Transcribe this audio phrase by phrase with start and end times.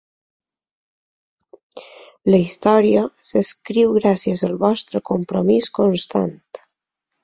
[2.33, 6.39] La història s'escriu gràcies al vostre compromís constant.